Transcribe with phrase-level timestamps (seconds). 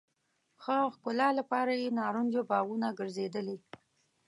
[0.63, 3.57] ښه ښکلا لپاره یې نارنجو باغونه ګرځېدلي.